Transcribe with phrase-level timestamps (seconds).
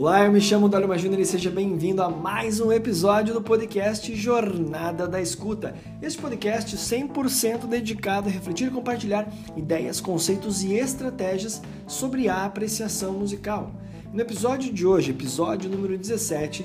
[0.00, 4.16] Olá, eu me chamo Dálio Júnior e seja bem-vindo a mais um episódio do podcast
[4.16, 5.74] Jornada da Escuta.
[6.00, 13.12] Este podcast 100% dedicado a refletir e compartilhar ideias, conceitos e estratégias sobre a apreciação
[13.12, 13.72] musical.
[14.10, 16.64] No episódio de hoje, episódio número 17,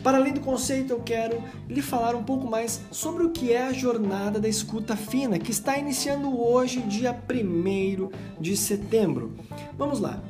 [0.00, 3.64] para além do conceito, eu quero lhe falar um pouco mais sobre o que é
[3.64, 9.34] a jornada da escuta fina, que está iniciando hoje, dia 1 de setembro.
[9.76, 10.22] Vamos lá.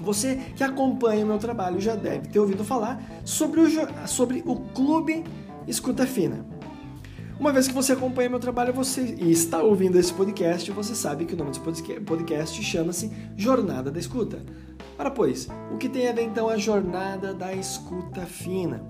[0.00, 3.68] Você que acompanha o meu trabalho já deve ter ouvido falar sobre o,
[4.06, 5.24] sobre o Clube
[5.66, 6.44] Escuta Fina.
[7.38, 11.24] Uma vez que você acompanha meu trabalho você, e está ouvindo esse podcast, você sabe
[11.24, 14.42] que o nome desse podcast chama-se Jornada da Escuta.
[14.98, 18.84] Ora, pois, o que tem a ver então a jornada da escuta fina?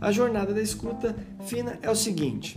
[0.00, 2.56] A jornada da escuta fina é o seguinte.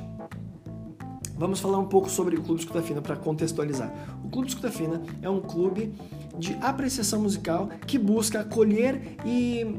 [1.42, 3.92] Vamos falar um pouco sobre o Clube Escuta Fina para contextualizar.
[4.24, 5.92] O Clube Escuta Fina é um clube
[6.38, 9.76] de apreciação musical que busca acolher e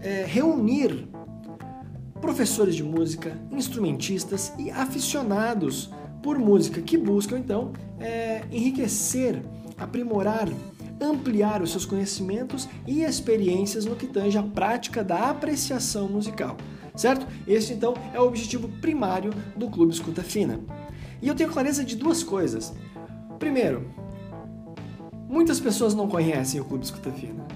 [0.00, 1.08] é, reunir
[2.20, 5.90] professores de música, instrumentistas e aficionados
[6.22, 9.42] por música que buscam então é, enriquecer,
[9.76, 10.48] aprimorar,
[11.00, 16.56] ampliar os seus conhecimentos e experiências no que tange a prática da apreciação musical,
[16.94, 17.26] certo?
[17.48, 20.60] Esse então é o objetivo primário do Clube Escuta Fina.
[21.22, 22.72] E eu tenho clareza de duas coisas.
[23.38, 23.86] Primeiro,
[25.30, 27.46] Muitas pessoas não conhecem o Clube Escuta Fina.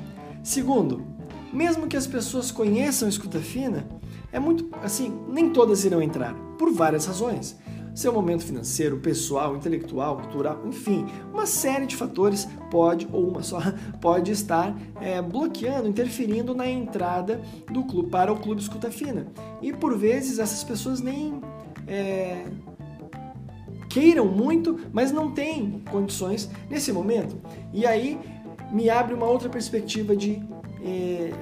[0.44, 1.04] Segundo,
[1.52, 3.84] mesmo que as pessoas conheçam Escuta Fina,
[4.30, 7.58] é muito assim, nem todas irão entrar, por várias razões.
[7.92, 13.58] Seu momento financeiro, pessoal, intelectual, cultural, enfim, uma série de fatores pode, ou uma só,
[14.00, 17.42] pode estar é, bloqueando, interferindo na entrada
[17.72, 19.26] do clube para o clube escuta fina.
[19.60, 21.40] E por vezes essas pessoas nem
[21.88, 22.44] é,
[23.94, 27.36] queiram muito, mas não têm condições nesse momento.
[27.72, 28.18] E aí
[28.72, 30.42] me abre uma outra perspectiva de
[30.84, 31.32] eh,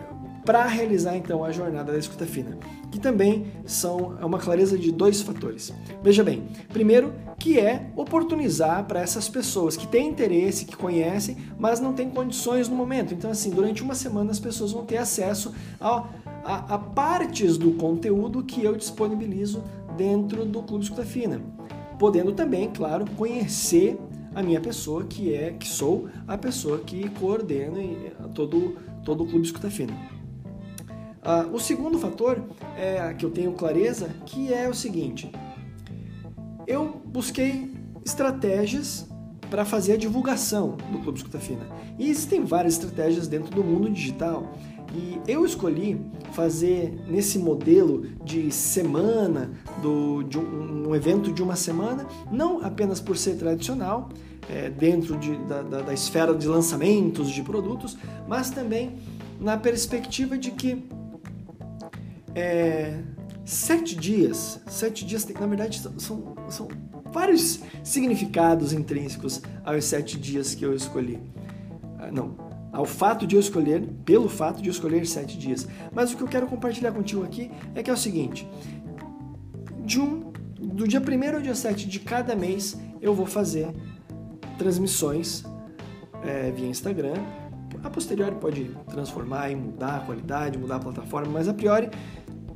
[0.44, 2.58] para realizar então a jornada da escuta fina,
[2.90, 5.72] que também são é uma clareza de dois fatores.
[6.02, 11.80] Veja bem, primeiro que é oportunizar para essas pessoas que têm interesse, que conhecem, mas
[11.80, 13.14] não têm condições no momento.
[13.14, 16.06] Então assim, durante uma semana as pessoas vão ter acesso a,
[16.44, 19.64] a, a partes do conteúdo que eu disponibilizo
[19.96, 21.40] dentro do Clube Escuta Fina
[21.98, 23.98] podendo também, claro, conhecer
[24.34, 27.80] a minha pessoa, que é que sou a pessoa que coordena
[28.34, 29.94] todo, todo o Clube Escuta Fina.
[31.22, 32.42] Ah, o segundo fator
[32.76, 35.30] é que eu tenho clareza, que é o seguinte:
[36.66, 37.72] eu busquei
[38.04, 39.08] estratégias
[39.48, 41.66] para fazer a divulgação do Clube Escuta Fina.
[41.98, 44.50] E existem várias estratégias dentro do mundo digital.
[44.94, 46.00] E eu escolhi
[46.32, 53.00] fazer nesse modelo de semana, do, de um, um evento de uma semana, não apenas
[53.00, 54.10] por ser tradicional,
[54.50, 57.96] é, dentro de, da, da, da esfera de lançamentos de produtos,
[58.28, 58.96] mas também
[59.40, 60.84] na perspectiva de que
[62.34, 63.00] é,
[63.44, 66.68] sete dias, sete dias, na verdade, são, são
[67.12, 71.18] vários significados intrínsecos aos sete dias que eu escolhi.
[71.98, 72.34] Ah, não,
[72.72, 75.68] ao fato de eu escolher, pelo fato de eu escolher sete dias.
[75.92, 78.48] Mas o que eu quero compartilhar contigo aqui é que é o seguinte:
[79.84, 83.68] de um, do dia 1 ao dia 7 de cada mês eu vou fazer
[84.56, 85.44] transmissões
[86.24, 87.14] é, via Instagram.
[87.82, 91.90] A posteriori pode transformar e mudar a qualidade, mudar a plataforma, mas a priori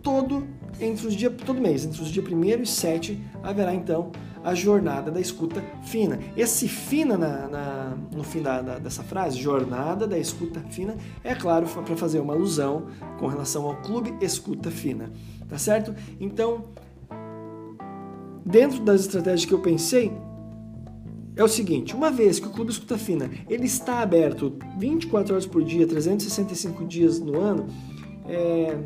[0.06, 0.46] todo
[0.80, 4.12] entre os dias todo mês, entre os dias 1 e 7 haverá então
[4.44, 6.20] a jornada da escuta fina.
[6.36, 10.94] Esse fina na, na no fim da, da, dessa frase, jornada da escuta fina,
[11.24, 12.86] é claro para fazer uma alusão
[13.18, 15.10] com relação ao clube escuta fina,
[15.48, 15.92] tá certo?
[16.20, 16.66] Então,
[18.44, 20.12] dentro das estratégias que eu pensei,
[21.34, 25.46] é o seguinte, uma vez que o Clube Escuta Fina ele está aberto 24 horas
[25.46, 27.66] por dia, 365 dias no ano,
[28.28, 28.78] é,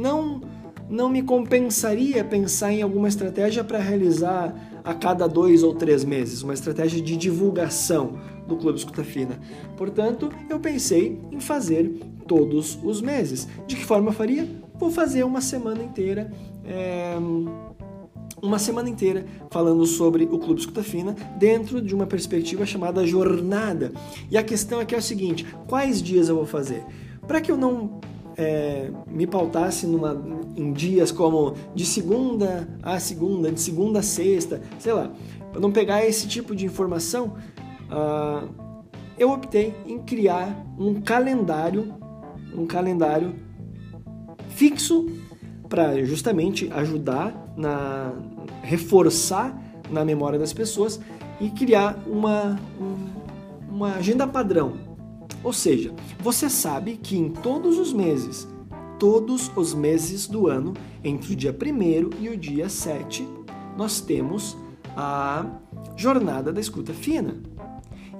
[0.00, 0.40] não
[0.88, 4.52] não me compensaria pensar em alguma estratégia para realizar
[4.82, 9.38] a cada dois ou três meses, uma estratégia de divulgação do Clube Escuta Fina.
[9.76, 11.88] Portanto, eu pensei em fazer
[12.26, 13.46] todos os meses.
[13.68, 14.48] De que forma faria?
[14.74, 16.32] Vou fazer uma semana inteira.
[16.64, 17.16] É
[18.42, 23.92] uma semana inteira falando sobre o Clube Escuta Fina dentro de uma perspectiva chamada jornada.
[24.30, 26.84] E a questão aqui é o seguinte: quais dias eu vou fazer?
[27.28, 28.00] Para que eu não
[28.36, 30.20] é, me pautasse numa,
[30.56, 35.10] em dias como de segunda a segunda, de segunda a sexta, sei lá,
[35.50, 37.34] para não pegar esse tipo de informação,
[37.90, 38.48] uh,
[39.18, 41.94] eu optei em criar um calendário,
[42.54, 43.34] um calendário
[44.48, 45.06] fixo
[45.68, 48.12] para justamente ajudar na
[48.62, 49.58] reforçar
[49.90, 51.00] na memória das pessoas
[51.40, 52.58] e criar uma,
[53.68, 54.89] uma agenda padrão
[55.42, 58.46] Ou seja, você sabe que em todos os meses,
[58.98, 63.26] todos os meses do ano, entre o dia 1 e o dia 7,
[63.76, 64.56] nós temos
[64.96, 65.46] a
[65.96, 67.36] jornada da escuta fina.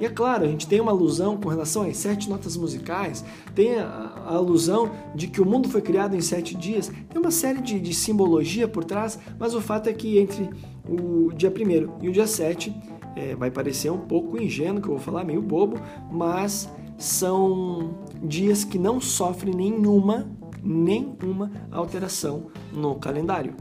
[0.01, 3.23] E é claro, a gente tem uma alusão com relação às sete notas musicais,
[3.55, 7.61] tem a, alusão de que o mundo foi criado em sete dias, tem uma série
[7.61, 10.49] de, de simbologia por trás, mas o fato é que entre
[10.89, 12.75] o dia 1 e o dia 7
[13.17, 15.81] é, vai parecer um pouco ingênuo, que eu vou falar, meio bobo,
[16.11, 20.31] mas são dias que não sofrem nenhuma,
[20.63, 23.55] nenhuma alteração no calendário.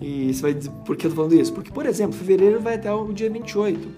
[0.00, 1.52] E você vai dizer, por que eu tô falando isso?
[1.52, 3.88] Porque, por exemplo, fevereiro vai até o dia 28.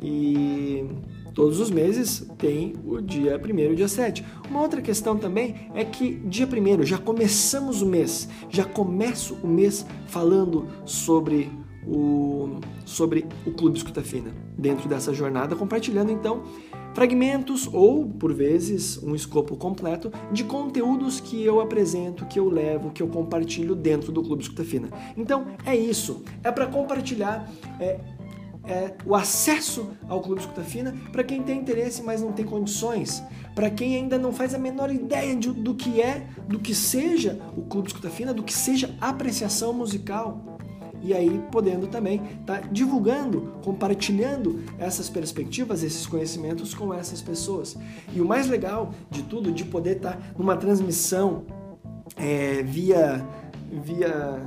[0.00, 0.86] E
[1.34, 4.24] todos os meses tem o dia 1 e o dia 7.
[4.48, 9.46] Uma outra questão também é que dia 1 já começamos o mês, já começo o
[9.46, 11.50] mês falando sobre
[11.88, 16.42] o, sobre o Clube Escuta Fina, dentro dessa jornada, compartilhando então
[16.94, 22.90] fragmentos ou, por vezes, um escopo completo de conteúdos que eu apresento, que eu levo,
[22.90, 24.88] que eu compartilho dentro do Clube Escuta Fina.
[25.16, 26.22] Então, é isso.
[26.42, 27.48] É para compartilhar
[27.78, 28.00] é,
[28.64, 33.22] é, o acesso ao Clube Escuta Fina para quem tem interesse, mas não tem condições,
[33.54, 37.40] para quem ainda não faz a menor ideia de, do que é, do que seja
[37.56, 40.57] o Clube Escuta Fina, do que seja apreciação musical.
[41.02, 47.76] E aí podendo também estar tá divulgando, compartilhando essas perspectivas, esses conhecimentos com essas pessoas.
[48.14, 51.44] E o mais legal de tudo, de poder estar tá numa transmissão
[52.16, 53.26] é, via,
[53.70, 54.42] via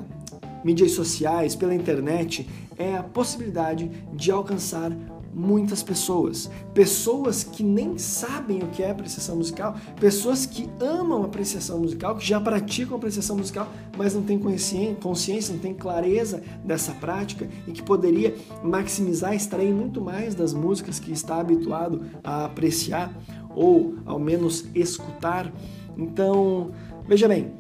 [0.63, 4.91] mídias sociais, pela internet, é a possibilidade de alcançar
[5.33, 6.49] muitas pessoas.
[6.73, 12.25] Pessoas que nem sabem o que é apreciação musical, pessoas que amam apreciação musical, que
[12.25, 13.67] já praticam apreciação musical,
[13.97, 20.01] mas não têm consciência, não têm clareza dessa prática e que poderia maximizar, extrair muito
[20.01, 23.13] mais das músicas que está habituado a apreciar
[23.55, 25.51] ou ao menos escutar.
[25.97, 26.71] Então,
[27.07, 27.53] veja bem,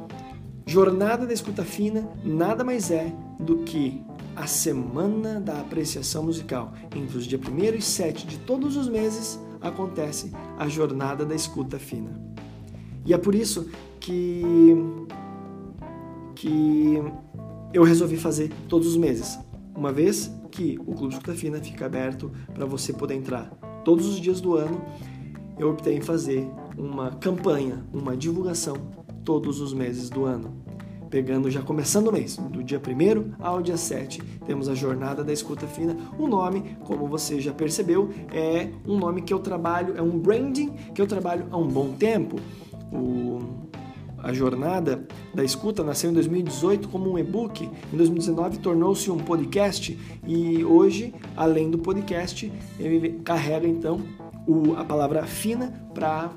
[0.65, 4.01] Jornada da Escuta Fina nada mais é do que
[4.35, 6.73] a Semana da Apreciação Musical.
[6.95, 11.77] Entre os dias 1 e 7 de todos os meses acontece a Jornada da Escuta
[11.77, 12.11] Fina.
[13.05, 13.69] E é por isso
[13.99, 14.73] que,
[16.35, 17.01] que
[17.73, 19.39] eu resolvi fazer todos os meses,
[19.75, 23.49] uma vez que o Clube Escuta Fina fica aberto para você poder entrar
[23.83, 24.81] todos os dias do ano.
[25.57, 28.75] Eu optei em fazer uma campanha, uma divulgação
[29.23, 30.70] todos os meses do ano
[31.11, 35.33] pegando já começando o mês, do dia 1 ao dia 7, temos a Jornada da
[35.33, 35.95] Escuta Fina.
[36.17, 40.69] O nome, como você já percebeu, é um nome que eu trabalho, é um branding
[40.95, 42.37] que eu trabalho há um bom tempo.
[42.93, 43.39] O,
[44.17, 49.99] a jornada da escuta nasceu em 2018 como um e-book, em 2019 tornou-se um podcast
[50.25, 52.49] e hoje, além do podcast,
[52.79, 53.99] ele carrega então
[54.47, 56.31] o, a palavra fina para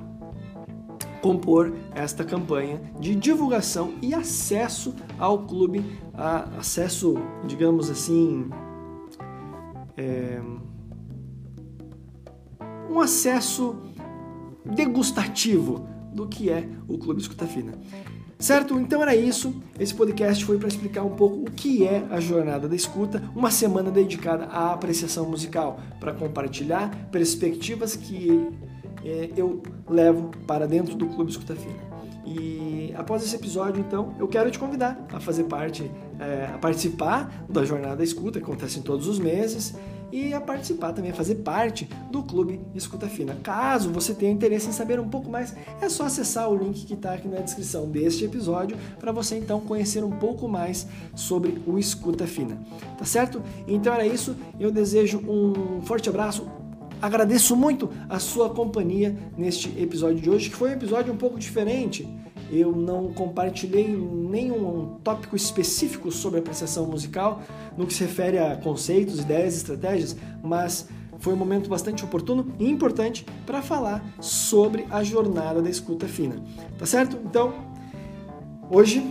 [1.25, 5.83] compor esta campanha de divulgação e acesso ao clube,
[6.59, 7.15] acesso,
[7.47, 8.51] digamos assim,
[9.97, 10.39] é,
[12.91, 13.75] um acesso
[14.67, 17.73] degustativo do que é o Clube Escuta Fina.
[18.39, 18.79] Certo?
[18.79, 19.55] Então era isso.
[19.81, 23.51] Esse podcast foi para explicar um pouco o que é a jornada da escuta, uma
[23.51, 28.47] semana dedicada à apreciação musical, para compartilhar perspectivas que
[29.37, 31.95] eu levo para dentro do Clube Escuta Fina.
[32.27, 37.45] E após esse episódio, então, eu quero te convidar a fazer parte, é, a participar
[37.49, 39.75] da Jornada da Escuta, que acontece todos os meses,
[40.15, 43.37] e a participar também, a fazer parte do Clube Escuta Fina.
[43.43, 46.95] Caso você tenha interesse em saber um pouco mais, é só acessar o link que
[46.95, 51.81] está aqui na descrição deste episódio para você então conhecer um pouco mais sobre o
[51.81, 52.57] Escuta Fina.
[52.97, 53.43] Tá certo?
[53.67, 54.37] Então era isso.
[54.61, 56.47] Eu desejo um forte abraço,
[57.05, 61.39] Agradeço muito a sua companhia neste episódio de hoje, que foi um episódio um pouco
[61.39, 62.09] diferente.
[62.51, 67.43] Eu não compartilhei nenhum tópico específico sobre apreciação musical
[67.77, 72.71] no que se refere a conceitos, ideias, estratégias, mas foi um momento bastante oportuno e
[72.71, 76.37] importante para falar sobre a jornada da escuta fina.
[76.79, 77.19] Tá certo?
[77.23, 77.53] Então,
[78.71, 79.07] hoje,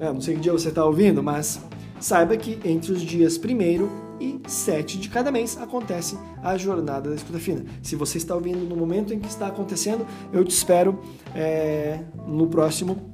[0.00, 1.64] não sei que dia você está ouvindo, mas
[2.00, 7.16] saiba que entre os dias 1 e 7 de cada mês acontece a jornada da
[7.16, 7.64] escuta fina.
[7.82, 11.00] Se você está ouvindo no momento em que está acontecendo, eu te espero
[11.34, 13.10] é, no próximo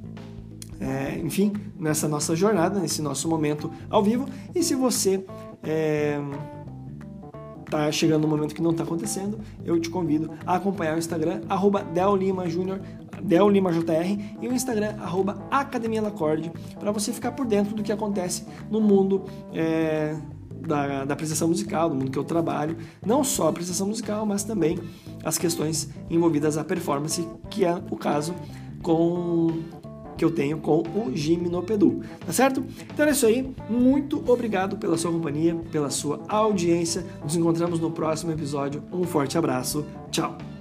[0.81, 4.27] é, enfim, nessa nossa jornada, nesse nosso momento ao vivo.
[4.55, 5.25] E se você
[5.63, 6.21] é,
[7.71, 11.43] tá chegando no momento que não está acontecendo, eu te convido a acompanhar o Instagram,
[11.49, 12.81] arroba DelLimaJr,
[13.23, 18.47] DelLimaJR e o Instagram, arroba Academia Lacorde, para você ficar por dentro do que acontece
[18.71, 20.17] no mundo é,
[20.61, 24.45] da, da apreciação musical, do mundo que eu trabalho, não só a apreciação musical, mas
[24.45, 24.79] também
[25.25, 28.35] as questões envolvidas à performance, que é o caso
[28.83, 29.63] com
[30.17, 32.65] que eu tenho com o Gimnopedu, tá certo?
[32.93, 37.05] Então é isso aí, muito obrigado pela sua companhia, pela sua audiência.
[37.23, 38.83] Nos encontramos no próximo episódio.
[38.91, 40.56] Um forte abraço, tchau.